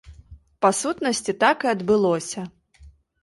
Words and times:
Па 0.65 0.69
сутнасці, 0.77 1.35
так 1.45 1.57
і 1.67 1.71
адбылося. 1.73 2.47